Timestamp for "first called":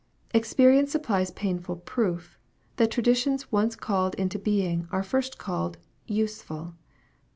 5.03-5.77